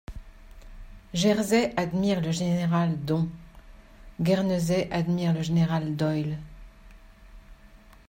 [1.13, 3.29] Jersey admire le général Don;
[4.19, 6.39] Guernesey admire le général Doyle.